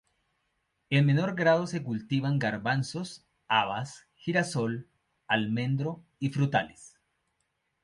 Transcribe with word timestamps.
En 0.89 1.05
menor 1.05 1.35
grado 1.35 1.67
se 1.67 1.83
cultivan 1.83 2.39
garbanzos, 2.39 3.23
habas, 3.47 4.07
girasol, 4.15 4.87
almendro 5.27 6.03
y 6.17 6.29
frutales. 6.31 6.97